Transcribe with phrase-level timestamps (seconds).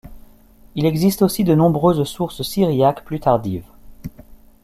[0.73, 3.67] Il existe aussi de nombreuses sources syriaques plus tardives.